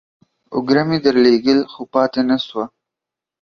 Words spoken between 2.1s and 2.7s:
نسوه.